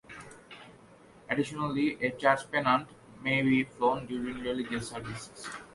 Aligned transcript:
Additionally, 1.29 1.95
a 2.03 2.09
Church 2.09 2.49
pennant 2.51 2.87
may 3.21 3.43
be 3.43 3.65
flown 3.65 4.07
during 4.07 4.39
religious 4.39 4.89
services. 4.89 5.47